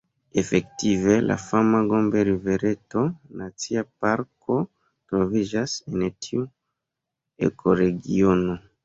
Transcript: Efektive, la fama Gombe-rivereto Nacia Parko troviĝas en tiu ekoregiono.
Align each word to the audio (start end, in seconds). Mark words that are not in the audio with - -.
Efektive, 0.41 1.15
la 1.31 1.35
fama 1.41 1.81
Gombe-rivereto 1.91 3.03
Nacia 3.41 3.83
Parko 4.05 4.57
troviĝas 5.13 5.77
en 5.93 6.07
tiu 6.27 6.47
ekoregiono. 7.51 8.57